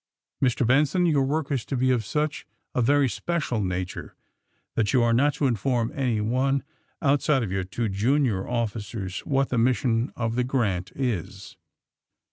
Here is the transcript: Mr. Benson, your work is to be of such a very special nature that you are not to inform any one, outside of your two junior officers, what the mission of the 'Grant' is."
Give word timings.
Mr. 0.41 0.65
Benson, 0.65 1.05
your 1.05 1.23
work 1.23 1.51
is 1.51 1.63
to 1.65 1.77
be 1.77 1.91
of 1.91 2.03
such 2.03 2.47
a 2.73 2.81
very 2.81 3.07
special 3.07 3.61
nature 3.63 4.15
that 4.73 4.93
you 4.93 5.03
are 5.03 5.13
not 5.13 5.35
to 5.35 5.45
inform 5.45 5.91
any 5.93 6.19
one, 6.19 6.63
outside 7.03 7.43
of 7.43 7.51
your 7.51 7.63
two 7.63 7.87
junior 7.87 8.47
officers, 8.47 9.19
what 9.27 9.49
the 9.49 9.59
mission 9.59 10.11
of 10.15 10.33
the 10.33 10.43
'Grant' 10.43 10.91
is." 10.95 11.55